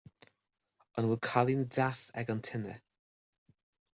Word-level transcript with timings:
An 1.01 1.09
bhfuil 1.09 1.19
cailín 1.27 1.61
deas 1.75 2.01
ag 2.21 2.33
an 2.35 2.43
tine 2.47 2.79